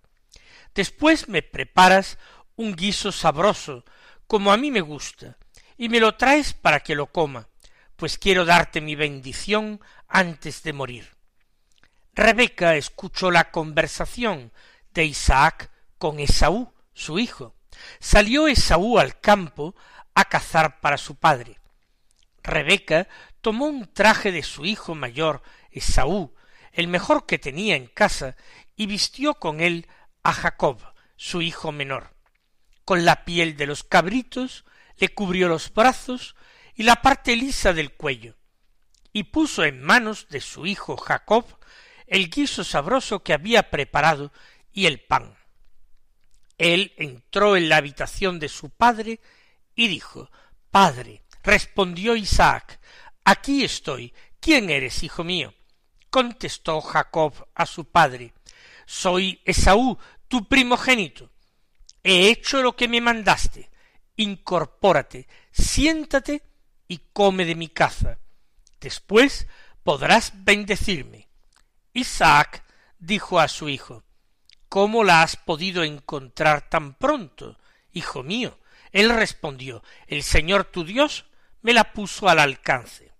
Después 0.75 1.29
me 1.29 1.43
preparas 1.43 2.19
un 2.57 2.75
guiso 2.75 3.13
sabroso, 3.13 3.85
como 4.27 4.53
a 4.53 4.57
mí 4.57 4.71
me 4.71 4.81
gusta, 4.81 5.39
y 5.79 5.89
me 5.89 6.01
lo 6.01 6.17
traes 6.17 6.53
para 6.53 6.81
que 6.81 6.97
lo 6.97 7.07
coma, 7.07 7.49
pues 7.97 8.19
quiero 8.19 8.45
darte 8.45 8.81
mi 8.81 8.97
bendición 8.97 9.81
antes 10.09 10.63
de 10.65 10.73
morir. 10.73 11.15
Rebeca 12.13 12.75
escuchó 12.75 13.31
la 13.31 13.51
conversación 13.51 14.53
de 14.93 15.05
Isaac 15.05 15.71
con 15.99 16.19
Esaú, 16.19 16.73
su 16.93 17.19
hijo. 17.19 17.55
Salió 17.99 18.49
Esaú 18.49 18.99
al 18.99 19.21
campo 19.21 19.75
a 20.15 20.25
cazar 20.27 20.81
para 20.81 20.99
su 20.99 21.17
padre. 21.17 21.59
Rebeca 22.43 23.09
tomó 23.41 23.67
un 23.67 23.93
traje 23.93 24.33
de 24.33 24.43
su 24.43 24.65
hijo 24.65 24.95
mayor, 24.95 25.43
Esaú, 25.71 26.35
el 26.73 26.89
mejor 26.89 27.27
que 27.27 27.39
tenía 27.39 27.77
en 27.77 27.87
casa, 27.87 28.37
y 28.77 28.87
vistió 28.87 29.35
con 29.35 29.61
él 29.61 29.89
a 30.23 30.33
Jacob, 30.33 30.81
su 31.17 31.43
hijo 31.43 31.73
menor. 31.73 32.15
Con 32.85 33.05
la 33.05 33.25
piel 33.25 33.57
de 33.57 33.67
los 33.67 33.83
cabritos 33.83 34.65
le 34.97 35.09
cubrió 35.09 35.49
los 35.49 35.73
brazos 35.73 36.37
y 36.75 36.83
la 36.83 36.97
parte 36.97 37.37
lisa 37.37 37.73
del 37.73 37.93
cuello, 37.93 38.37
y 39.13 39.25
puso 39.25 39.65
en 39.65 39.81
manos 39.83 40.29
de 40.29 40.41
su 40.41 40.67
hijo 40.67 40.97
Jacob 40.97 41.47
el 42.07 42.29
guiso 42.29 42.65
sabroso 42.65 43.23
que 43.23 43.33
había 43.33 43.71
preparado 43.71 44.33
y 44.73 44.87
el 44.87 45.01
pan. 45.01 45.37
Él 46.59 46.93
entró 46.97 47.57
en 47.57 47.69
la 47.69 47.79
habitación 47.79 48.39
de 48.39 48.49
su 48.49 48.71
padre 48.71 49.21
y 49.75 49.89
dijo, 49.89 50.31
Padre, 50.71 51.25
respondió 51.43 52.17
Isaac, 52.17 52.81
aquí 53.25 53.65
estoy, 53.65 54.13
¿quién 54.41 54.71
eres, 54.71 55.03
hijo 55.03 55.25
mío? 55.25 55.55
Contestó 56.11 56.81
Jacob 56.81 57.49
a 57.55 57.67
su 57.67 57.87
padre, 57.87 58.35
Soy 58.87 59.41
Esaú, 59.45 59.99
tu 60.29 60.47
primogénito. 60.47 61.31
He 62.03 62.29
hecho 62.29 62.63
lo 62.63 62.77
que 62.77 62.87
me 62.87 63.01
mandaste. 63.01 63.71
Incorpórate, 64.17 65.27
siéntate 65.51 66.43
y 66.87 66.99
come 67.13 67.45
de 67.45 67.55
mi 67.55 67.69
caza. 67.69 68.19
Después 68.81 69.47
podrás 69.83 70.33
bendecirme. 70.45 71.29
Isaac 71.93 72.65
dijo 72.99 73.41
a 73.41 73.49
su 73.49 73.69
hijo, 73.69 74.05
¿Cómo 74.69 75.05
la 75.05 75.23
has 75.23 75.37
podido 75.37 75.85
encontrar 75.85 76.69
tan 76.69 76.95
pronto, 76.95 77.59
hijo 77.93 78.23
mío? 78.23 78.59
Él 78.95 79.11
respondió, 79.11 79.83
el 80.07 80.23
Señor 80.23 80.67
tu 80.67 80.85
Dios 80.85 81.27
me 81.63 81.73
la 81.73 81.93
puso 81.93 82.29
al 82.29 82.39
alcance. 82.39 83.13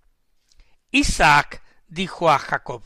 Isaac 0.93 1.65
dijo 1.89 2.31
a 2.31 2.39
Jacob, 2.39 2.85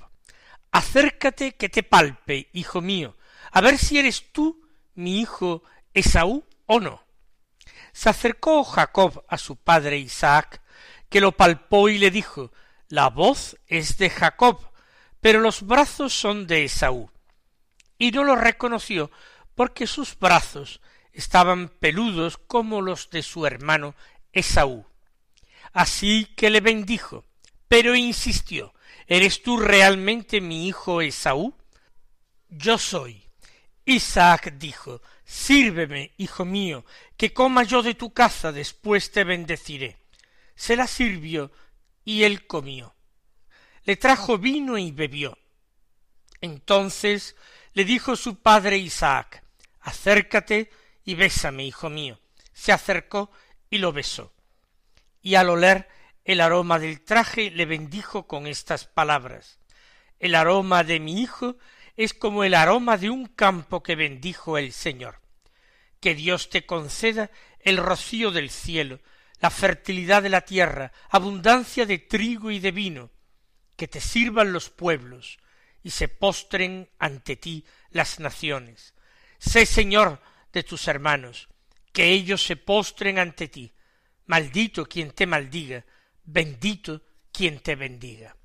acércate 0.72 1.54
que 1.54 1.68
te 1.68 1.82
palpe, 1.82 2.48
hijo 2.54 2.80
mío, 2.80 3.14
a 3.52 3.60
ver 3.60 3.76
si 3.76 3.98
eres 3.98 4.32
tú 4.32 4.66
mi 4.94 5.20
hijo 5.20 5.62
Esaú 5.92 6.46
o 6.64 6.80
no. 6.80 7.04
Se 7.92 8.08
acercó 8.08 8.64
Jacob 8.64 9.22
a 9.28 9.36
su 9.36 9.56
padre 9.56 9.98
Isaac, 9.98 10.62
que 11.10 11.20
lo 11.20 11.32
palpó 11.32 11.90
y 11.90 11.98
le 11.98 12.10
dijo, 12.10 12.52
la 12.88 13.10
voz 13.10 13.58
es 13.66 13.98
de 13.98 14.08
Jacob, 14.08 14.72
pero 15.20 15.40
los 15.40 15.66
brazos 15.66 16.14
son 16.14 16.46
de 16.46 16.64
Esaú. 16.64 17.10
Y 17.98 18.12
no 18.12 18.24
lo 18.24 18.34
reconoció 18.34 19.10
porque 19.54 19.86
sus 19.86 20.18
brazos 20.18 20.80
estaban 21.18 21.68
peludos 21.68 22.38
como 22.38 22.80
los 22.80 23.10
de 23.10 23.22
su 23.22 23.44
hermano 23.44 23.94
Esaú. 24.32 24.86
Así 25.72 26.26
que 26.36 26.48
le 26.48 26.60
bendijo, 26.60 27.24
pero 27.68 27.94
insistió 27.94 28.72
¿Eres 29.10 29.42
tú 29.42 29.56
realmente 29.56 30.42
mi 30.42 30.68
hijo 30.68 31.00
Esaú? 31.00 31.54
Yo 32.50 32.76
soy. 32.76 33.24
Isaac 33.86 34.52
dijo 34.58 35.00
Sírveme, 35.24 36.12
hijo 36.18 36.44
mío, 36.44 36.84
que 37.16 37.32
coma 37.32 37.62
yo 37.62 37.82
de 37.82 37.94
tu 37.94 38.12
caza, 38.12 38.52
después 38.52 39.10
te 39.10 39.24
bendeciré. 39.24 39.96
Se 40.54 40.76
la 40.76 40.86
sirvió 40.86 41.50
y 42.04 42.24
él 42.24 42.46
comió. 42.46 42.94
Le 43.84 43.96
trajo 43.96 44.36
vino 44.36 44.76
y 44.76 44.92
bebió. 44.92 45.38
Entonces 46.42 47.34
le 47.72 47.86
dijo 47.86 48.14
su 48.14 48.36
padre 48.36 48.76
Isaac 48.76 49.42
Acércate 49.80 50.70
y 51.08 51.14
bésame, 51.14 51.64
hijo 51.64 51.88
mío. 51.88 52.20
Se 52.52 52.70
acercó 52.70 53.30
y 53.70 53.78
lo 53.78 53.94
besó. 53.94 54.34
Y 55.22 55.36
al 55.36 55.48
oler 55.48 55.88
el 56.22 56.38
aroma 56.42 56.78
del 56.78 57.00
traje 57.00 57.50
le 57.50 57.64
bendijo 57.64 58.26
con 58.26 58.46
estas 58.46 58.84
palabras 58.84 59.58
El 60.18 60.34
aroma 60.34 60.84
de 60.84 61.00
mi 61.00 61.22
hijo 61.22 61.56
es 61.96 62.12
como 62.12 62.44
el 62.44 62.52
aroma 62.52 62.98
de 62.98 63.08
un 63.08 63.24
campo 63.24 63.82
que 63.82 63.96
bendijo 63.96 64.58
el 64.58 64.70
Señor. 64.74 65.22
Que 65.98 66.14
Dios 66.14 66.50
te 66.50 66.66
conceda 66.66 67.30
el 67.60 67.78
rocío 67.78 68.30
del 68.30 68.50
cielo, 68.50 69.00
la 69.40 69.48
fertilidad 69.48 70.22
de 70.22 70.28
la 70.28 70.42
tierra, 70.42 70.92
abundancia 71.08 71.86
de 71.86 71.96
trigo 71.96 72.50
y 72.50 72.60
de 72.60 72.70
vino, 72.70 73.10
que 73.76 73.88
te 73.88 74.02
sirvan 74.02 74.52
los 74.52 74.68
pueblos 74.68 75.38
y 75.82 75.88
se 75.88 76.08
postren 76.08 76.90
ante 76.98 77.36
ti 77.36 77.64
las 77.88 78.20
naciones. 78.20 78.92
Sé 79.38 79.64
Señor 79.64 80.20
de 80.52 80.62
tus 80.62 80.88
hermanos, 80.88 81.48
que 81.92 82.08
ellos 82.08 82.42
se 82.42 82.56
postren 82.56 83.18
ante 83.18 83.48
ti. 83.48 83.72
Maldito 84.26 84.86
quien 84.86 85.12
te 85.12 85.26
maldiga, 85.26 85.84
bendito 86.24 87.02
quien 87.32 87.60
te 87.60 87.76
bendiga. 87.76 88.36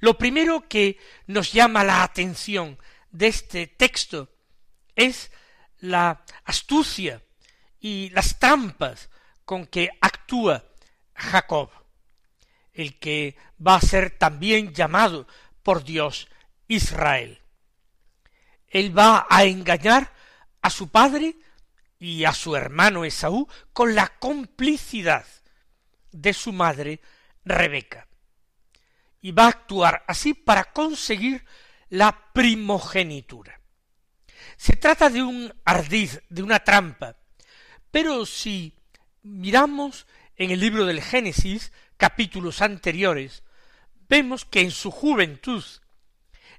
Lo 0.00 0.18
primero 0.18 0.68
que 0.68 0.98
nos 1.26 1.52
llama 1.52 1.84
la 1.84 2.02
atención 2.02 2.78
de 3.10 3.28
este 3.28 3.66
texto 3.66 4.30
es 4.94 5.30
la 5.78 6.24
astucia 6.44 7.22
y 7.80 8.10
las 8.10 8.38
trampas 8.38 9.10
con 9.44 9.66
que 9.66 9.90
actúa 10.00 10.64
Jacob, 11.14 11.70
el 12.72 12.98
que 12.98 13.36
va 13.64 13.76
a 13.76 13.80
ser 13.80 14.18
también 14.18 14.74
llamado 14.74 15.26
por 15.62 15.84
Dios 15.84 16.28
Israel. 16.68 17.40
Él 18.68 18.96
va 18.96 19.26
a 19.30 19.44
engañar 19.44 20.12
a 20.66 20.70
su 20.70 20.88
padre 20.88 21.36
y 22.00 22.24
a 22.24 22.32
su 22.32 22.56
hermano 22.56 23.04
Esaú 23.04 23.46
con 23.72 23.94
la 23.94 24.08
complicidad 24.18 25.24
de 26.10 26.32
su 26.32 26.52
madre 26.52 27.00
Rebeca. 27.44 28.08
Y 29.20 29.30
va 29.30 29.44
a 29.44 29.50
actuar 29.50 30.04
así 30.08 30.34
para 30.34 30.72
conseguir 30.72 31.44
la 31.88 32.32
primogenitura. 32.32 33.60
Se 34.56 34.74
trata 34.74 35.08
de 35.08 35.22
un 35.22 35.54
ardiz, 35.64 36.20
de 36.28 36.42
una 36.42 36.58
trampa, 36.58 37.16
pero 37.92 38.26
si 38.26 38.74
miramos 39.22 40.08
en 40.34 40.50
el 40.50 40.58
libro 40.58 40.84
del 40.84 41.00
Génesis, 41.00 41.70
capítulos 41.96 42.60
anteriores, 42.60 43.44
vemos 44.08 44.44
que 44.44 44.62
en 44.62 44.72
su 44.72 44.90
juventud 44.90 45.62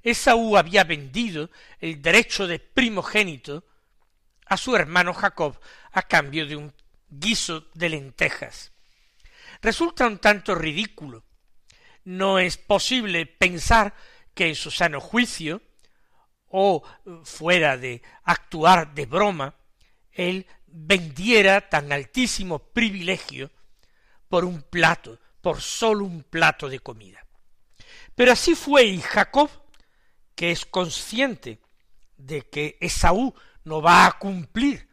Esaú 0.02 0.56
había 0.56 0.84
vendido 0.84 1.50
el 1.78 2.00
derecho 2.00 2.46
de 2.46 2.58
primogénito 2.58 3.67
a 4.48 4.56
su 4.56 4.74
hermano 4.74 5.14
Jacob 5.14 5.58
a 5.92 6.02
cambio 6.02 6.46
de 6.46 6.56
un 6.56 6.72
guiso 7.08 7.66
de 7.74 7.88
lentejas. 7.88 8.72
Resulta 9.60 10.06
un 10.06 10.18
tanto 10.18 10.54
ridículo. 10.54 11.24
No 12.04 12.38
es 12.38 12.56
posible 12.56 13.26
pensar 13.26 13.94
que 14.34 14.48
en 14.48 14.54
su 14.54 14.70
sano 14.70 15.00
juicio 15.00 15.62
o 16.46 16.82
fuera 17.24 17.76
de 17.76 18.02
actuar 18.24 18.94
de 18.94 19.06
broma, 19.06 19.54
él 20.12 20.46
vendiera 20.66 21.68
tan 21.68 21.92
altísimo 21.92 22.58
privilegio 22.58 23.50
por 24.28 24.44
un 24.44 24.62
plato, 24.62 25.18
por 25.40 25.60
sólo 25.60 26.04
un 26.04 26.22
plato 26.22 26.68
de 26.68 26.80
comida. 26.80 27.26
Pero 28.14 28.32
así 28.32 28.54
fue 28.54 28.84
y 28.84 29.00
Jacob, 29.00 29.50
que 30.34 30.50
es 30.50 30.64
consciente 30.66 31.60
de 32.16 32.42
que 32.42 32.76
Esaú 32.80 33.34
no 33.68 33.82
va 33.82 34.06
a 34.06 34.18
cumplir 34.18 34.88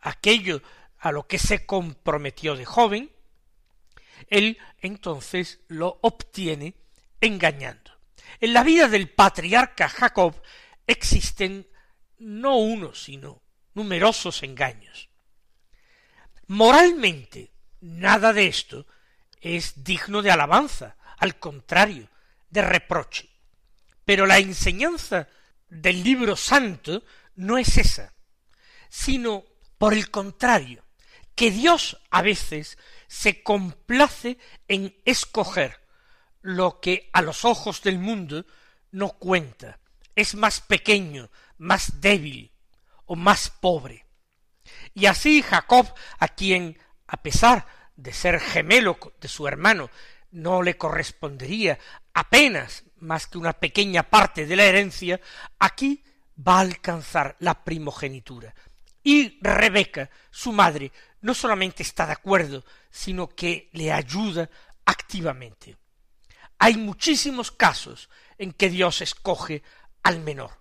aquello 0.00 0.62
a 0.98 1.12
lo 1.12 1.26
que 1.26 1.38
se 1.38 1.66
comprometió 1.66 2.54
de 2.54 2.64
joven, 2.64 3.10
él 4.28 4.58
entonces 4.80 5.60
lo 5.68 5.98
obtiene 6.02 6.74
engañando. 7.20 7.90
En 8.38 8.52
la 8.52 8.62
vida 8.62 8.88
del 8.88 9.08
patriarca 9.08 9.88
Jacob 9.88 10.40
existen 10.86 11.66
no 12.18 12.56
uno, 12.56 12.94
sino 12.94 13.42
numerosos 13.74 14.42
engaños. 14.42 15.08
Moralmente, 16.46 17.52
nada 17.80 18.32
de 18.32 18.46
esto 18.46 18.86
es 19.40 19.82
digno 19.82 20.20
de 20.20 20.30
alabanza, 20.30 20.96
al 21.16 21.38
contrario, 21.38 22.08
de 22.50 22.62
reproche. 22.62 23.30
Pero 24.04 24.26
la 24.26 24.38
enseñanza 24.38 25.28
del 25.68 26.02
libro 26.02 26.36
santo 26.36 27.04
no 27.40 27.56
es 27.56 27.78
esa, 27.78 28.12
sino 28.90 29.44
por 29.78 29.94
el 29.94 30.10
contrario, 30.10 30.84
que 31.34 31.50
Dios 31.50 31.98
a 32.10 32.20
veces 32.20 32.76
se 33.08 33.42
complace 33.42 34.36
en 34.68 34.94
escoger 35.06 35.80
lo 36.42 36.80
que 36.80 37.08
a 37.14 37.22
los 37.22 37.46
ojos 37.46 37.82
del 37.82 37.98
mundo 37.98 38.44
no 38.90 39.08
cuenta, 39.12 39.80
es 40.14 40.34
más 40.34 40.60
pequeño, 40.60 41.30
más 41.56 42.02
débil 42.02 42.52
o 43.06 43.16
más 43.16 43.48
pobre. 43.48 44.04
Y 44.92 45.06
así 45.06 45.40
Jacob, 45.40 45.86
a 46.18 46.28
quien, 46.28 46.78
a 47.06 47.22
pesar 47.22 47.66
de 47.96 48.12
ser 48.12 48.38
gemelo 48.38 48.98
de 49.18 49.28
su 49.28 49.48
hermano, 49.48 49.88
no 50.30 50.62
le 50.62 50.76
correspondería 50.76 51.78
apenas 52.12 52.84
más 52.98 53.26
que 53.26 53.38
una 53.38 53.54
pequeña 53.54 54.02
parte 54.10 54.44
de 54.44 54.56
la 54.56 54.64
herencia, 54.64 55.20
aquí 55.58 56.04
va 56.46 56.58
a 56.58 56.60
alcanzar 56.60 57.36
la 57.40 57.64
primogenitura. 57.64 58.54
Y 59.02 59.38
Rebeca, 59.40 60.10
su 60.30 60.52
madre, 60.52 60.92
no 61.20 61.34
solamente 61.34 61.82
está 61.82 62.06
de 62.06 62.12
acuerdo, 62.12 62.64
sino 62.90 63.28
que 63.28 63.68
le 63.72 63.92
ayuda 63.92 64.50
activamente. 64.84 65.76
Hay 66.58 66.76
muchísimos 66.76 67.50
casos 67.50 68.10
en 68.38 68.52
que 68.52 68.68
Dios 68.68 69.00
escoge 69.00 69.62
al 70.02 70.20
menor. 70.20 70.60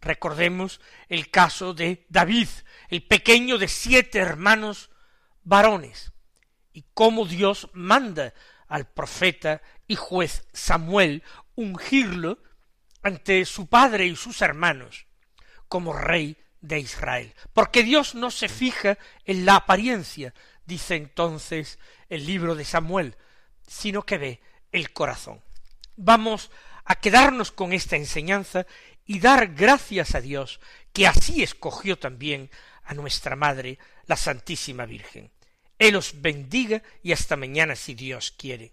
Recordemos 0.00 0.80
el 1.08 1.30
caso 1.30 1.72
de 1.72 2.06
David, 2.08 2.48
el 2.88 3.06
pequeño 3.06 3.58
de 3.58 3.68
siete 3.68 4.18
hermanos 4.18 4.90
varones, 5.44 6.12
y 6.72 6.84
cómo 6.92 7.26
Dios 7.26 7.70
manda 7.72 8.34
al 8.66 8.88
profeta 8.88 9.62
y 9.86 9.94
juez 9.94 10.46
Samuel 10.52 11.22
ungirlo 11.54 12.38
ante 13.04 13.44
su 13.44 13.66
padre 13.66 14.06
y 14.06 14.16
sus 14.16 14.42
hermanos 14.42 15.06
como 15.68 15.92
rey 15.92 16.36
de 16.60 16.80
Israel. 16.80 17.34
Porque 17.52 17.84
Dios 17.84 18.14
no 18.14 18.30
se 18.30 18.48
fija 18.48 18.98
en 19.24 19.44
la 19.44 19.56
apariencia, 19.56 20.34
dice 20.64 20.96
entonces 20.96 21.78
el 22.08 22.26
libro 22.26 22.54
de 22.54 22.64
Samuel, 22.64 23.16
sino 23.66 24.04
que 24.04 24.18
ve 24.18 24.40
el 24.72 24.92
corazón. 24.92 25.42
Vamos 25.96 26.50
a 26.84 26.96
quedarnos 26.96 27.52
con 27.52 27.72
esta 27.72 27.96
enseñanza 27.96 28.66
y 29.06 29.20
dar 29.20 29.48
gracias 29.48 30.14
a 30.14 30.20
Dios 30.20 30.58
que 30.92 31.06
así 31.06 31.42
escogió 31.42 31.98
también 31.98 32.50
a 32.84 32.94
nuestra 32.94 33.36
Madre, 33.36 33.78
la 34.06 34.16
Santísima 34.16 34.86
Virgen. 34.86 35.30
Él 35.78 35.96
os 35.96 36.22
bendiga 36.22 36.82
y 37.02 37.12
hasta 37.12 37.36
mañana 37.36 37.76
si 37.76 37.94
Dios 37.94 38.32
quiere. 38.36 38.72